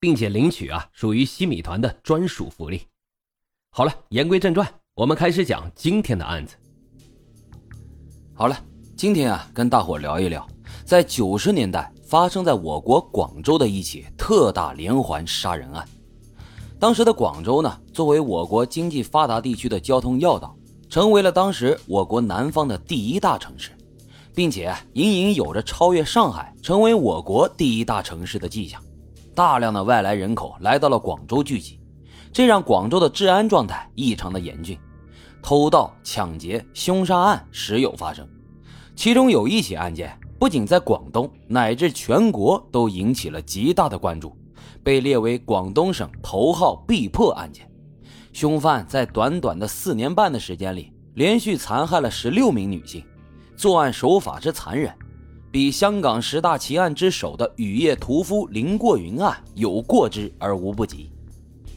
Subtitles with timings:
[0.00, 2.82] 并且领取啊，属于西米团的专属福利。
[3.70, 6.56] 好了，言归正传，我们开始讲今天的案子。
[8.34, 8.56] 好了，
[8.96, 10.46] 今天啊，跟大伙聊一聊，
[10.84, 15.86] 在九十年代发生在我国广州的一起特大连环杀人案。
[16.78, 20.56] 当时的广州呢，作为我国经济发达地区的交通要道，
[20.88, 23.72] 成为了当时我国南方的第一大城市，
[24.32, 28.80] 并且隐隐有着超越上海，成为我国第一大城市的迹象。
[29.38, 31.78] 大量的外来人口来到了广州聚集，
[32.32, 34.76] 这让广州的治安状态异常的严峻，
[35.40, 38.28] 偷盗、抢劫、凶杀案时有发生。
[38.96, 44.36] 其中有一起案件，不仅在广东，乃至全国都引起了极大的关注，
[44.82, 47.70] 被列为广东省头号必破案件。
[48.32, 53.04] 凶犯在短短的四年半的时间里，连续残害了十六名女性，
[53.56, 54.92] 作案手法之残忍。
[55.50, 61.10] 比香港十大奇案之首的雨夜屠夫林过云案有过之而无不及，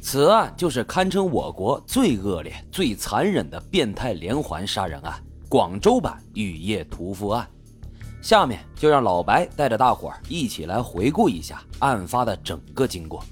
[0.02, 7.48] 此案就是堪称我国最恶劣、最残忍的变态连环杀人案——广州版雨夜屠夫案。
[8.22, 13.24] 下面就让老白带着大伙儿一起来回顾一下案发的整个经过。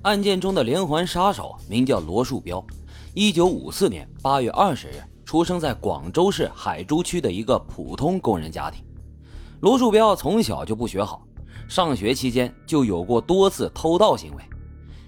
[0.00, 2.64] 案件中的连环杀手名叫罗树标，
[3.12, 4.94] 一九五四年八月二十日
[5.26, 8.82] 出生在广州市海珠区的一个普通工人家庭。
[9.62, 11.24] 罗树标从小就不学好，
[11.68, 14.42] 上学期间就有过多次偷盗行为。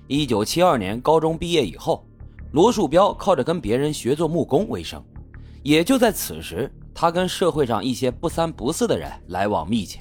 [0.06, 2.06] 一九七二年高中毕业以后，
[2.52, 5.04] 罗树标靠着跟别人学做木工为生。
[5.64, 9.98] 也就在此时，他跟社会上一些不三不四的人来往密切，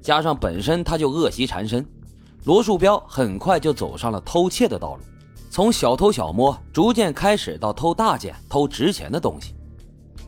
[0.00, 1.86] 加上本身他就恶习缠身，
[2.44, 5.02] 罗树标很快就走上了偷窃的道路，
[5.50, 9.54] 从小偷小摸逐渐开始到偷大件、偷值钱的东西。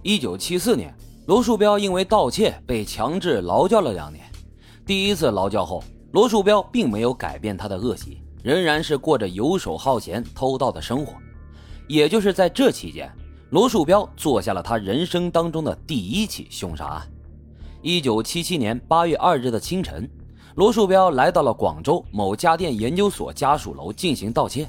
[0.03, 0.95] 一九七四年。
[1.27, 4.25] 罗树标因为盗窃被强制劳教了两年。
[4.87, 5.83] 第一次劳教后，
[6.13, 11.15] 罗树标并没有改变他的恶习，仍然是过着游手好闲、偷盗的生活。
[11.89, 13.13] 也就是在这期间，
[13.51, 17.13] 罗树标做下了他人生当中的第一起凶杀案。
[17.83, 20.09] 一九七七年八月二日的清晨，
[20.55, 24.69] 罗树标来到了广州某家电研究所家属楼进行盗窃。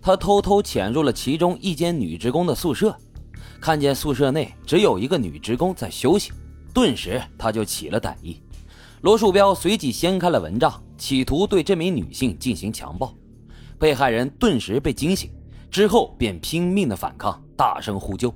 [0.00, 2.96] 他偷偷潜入了其中一间女职工的宿舍。
[3.60, 6.32] 看见宿舍内只有一个女职工在休息，
[6.72, 8.42] 顿时他就起了歹意。
[9.02, 13.14] 罗树标随即掀开了蚊帐，企图对这名女性进行强暴。
[13.78, 15.30] 被害人顿时被惊醒，
[15.70, 18.34] 之后便拼命的反抗，大声呼救。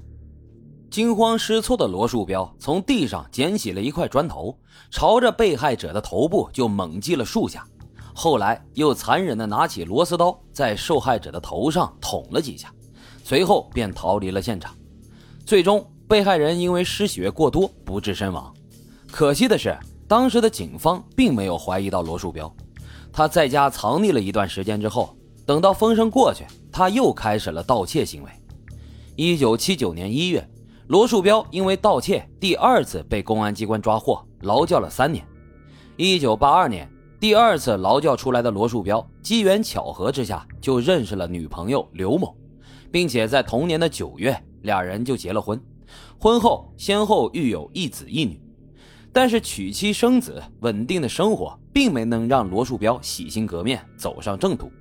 [0.91, 4.57] 惊慌失措的罗树标从地上捡起了一块砖头，
[4.91, 7.67] 朝着被害者的头部就猛击了数下，
[8.15, 12.73] 后来又残忍的拿起螺丝刀在受害者的头上捅了几下，
[13.25, 14.75] 随后便逃离了现场。
[15.47, 18.53] 最终，被害人因为失血过多不治身亡。
[19.13, 19.77] 可惜的是，
[20.09, 22.51] 当时的警方并没有怀疑到罗树标。
[23.13, 28.31] 他在家藏匿了一段时间之后，等到风声过去，他又开始了盗窃行为。
[29.17, 30.49] 一九七九年一月，
[30.87, 35.27] 罗树标因为盗窃第二次被公安机关抓获，劳教了三年。
[35.99, 36.91] 一九八二年，
[37.21, 42.35] 第二次劳教出来的罗树标，机缘巧合之下就认识了女朋友刘某，
[42.91, 44.43] 并且在同年的九月。
[44.65, 45.61] 俩人就结了婚，
[46.19, 48.41] 婚后先后育有一子一女，
[49.13, 54.73] 但是娶妻生子、稳定的生活，并没能让罗树标洗心革面走上正途，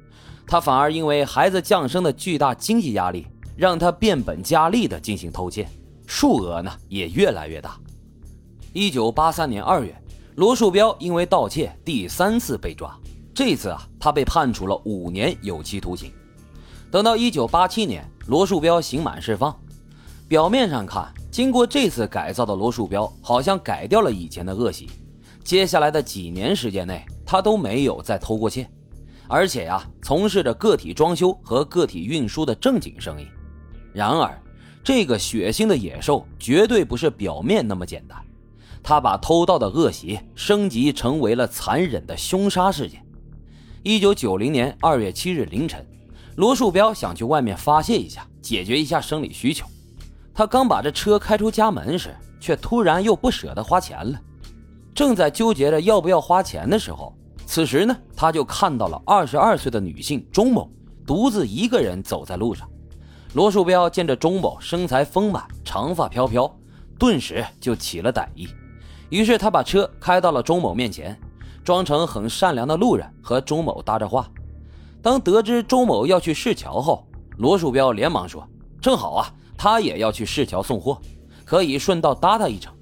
[0.47, 3.27] 他反而因为孩子降生的巨大经济压力，
[3.57, 5.67] 让他变本加厉的进行偷窃，
[6.07, 7.77] 数额呢也越来越大。
[8.71, 9.93] 一九八三年二月，
[10.35, 12.97] 罗树标因为盗窃第三次被抓，
[13.35, 16.09] 这次啊他被判处了五年有期徒刑。
[16.89, 19.53] 等到一九八七年，罗树标刑满释放。
[20.33, 24.89] 表面上看，经过这次改造的罗树标好像改掉了以前的恶习。
[25.43, 28.67] 接下来的几年时间内，他都没有再偷过窃，
[29.27, 33.27] 而且呀，从事着个体装修和个体运输的正经生意。
[33.93, 34.35] 然而，
[34.83, 38.17] 这个血腥的野兽绝对不是表面那么简单，
[38.81, 43.05] 他把偷盗的恶习升级成为了残忍的凶杀事件。
[43.83, 45.85] 一九九零年二月七日凌晨，
[46.37, 49.67] 罗树标想去外面发泄一下，解决一下生理需求。
[50.33, 54.19] 他刚把这车开出家门时，却突然又不舍得花钱了。
[54.95, 57.15] 正在纠结着要不要花钱的时候，
[57.45, 60.69] 此时呢，他就看到了二十二岁的女性钟某
[61.05, 62.67] 独自一个人走在路上。
[63.33, 66.51] 罗树标见着钟某身材丰满，长发飘飘，
[66.99, 68.47] 顿时就起了歹意。
[69.09, 71.19] 于是他把车开到了钟某面前，
[71.63, 74.29] 装成很善良的路人和钟某搭着话。
[75.01, 77.07] 当得知钟某要去市桥后，
[77.37, 78.47] 罗树标连忙说
[78.79, 81.01] ：“正好啊，他也要去市桥送货，
[81.45, 82.73] 可以顺道搭他一程。”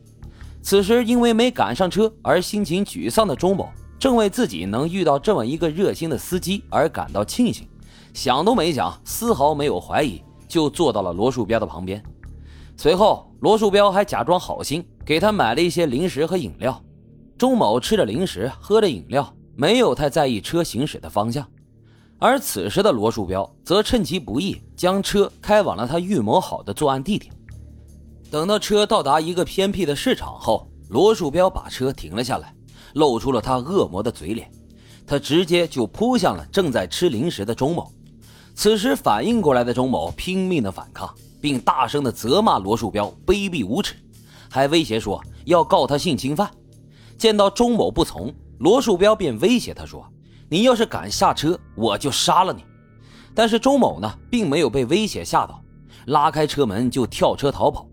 [0.63, 7.67] 此时因为没赶上车而心情沮丧的钟某，正为自己能遇到这么一个热心的司机而感到庆幸，
[8.13, 12.03] 想都没想，丝毫没有怀疑，就坐到了罗树标的旁边。
[12.77, 16.79] 随后，罗树标还假装好心给他买了一些零食和饮料。
[17.37, 21.43] 钟某吃着零食，喝着饮料，没有太在意车行驶的方向。
[22.23, 27.33] 而此时的罗树标则趁其不意，将车开往了他预谋好的作案地点。
[28.29, 32.53] 等到车到达一个偏僻的市场后，罗树标把车停了下来，
[32.93, 34.51] 露出了他恶魔的嘴脸。
[35.07, 37.91] 他直接就扑向了正在吃零食的钟某。
[38.53, 43.95] 此时反应过来的钟某拼命的反抗，并大声的责骂罗树标卑鄙无耻，
[44.47, 46.47] 还威胁说要告他性侵犯。
[47.17, 50.07] 见到钟某不从，罗树标便威胁他说。
[50.51, 52.61] 你要是敢下车，我就杀了你。
[53.33, 55.63] 但是钟某呢，并没有被威胁吓到，
[56.07, 57.87] 拉开车门就跳车逃跑。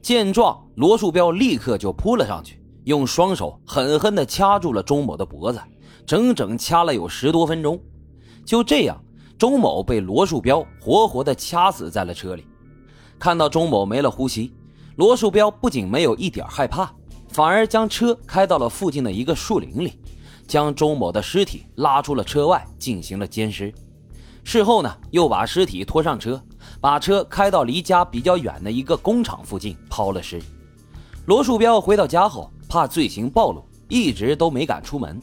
[0.00, 5.60] 见状，罗树标立刻就扑了上去，用双手狠狠地掐住了钟某的脖子，
[6.06, 7.78] 整整掐了有十多分钟。
[8.42, 8.98] 就这样，
[9.36, 12.46] 钟某被罗树标活活地掐死在了车里。
[13.18, 14.54] 看到钟某没了呼吸，
[14.96, 16.90] 罗树标不仅没有一点害怕，
[17.28, 20.00] 反而将车开到了附近的一个树林里。
[20.48, 23.72] 将周某的尸体拉出了车外进行了奸尸，
[24.42, 26.42] 事后呢，又把尸体拖上车，
[26.80, 30.40] 把车开到离家比较远的一个工厂附近抛了尸。
[31.26, 35.20] 罗树标回到家后，怕罪行暴露，一直都没敢出门，